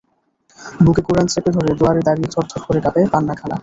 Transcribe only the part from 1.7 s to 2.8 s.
দুয়ারে দাঁড়িয়ে থরথর করে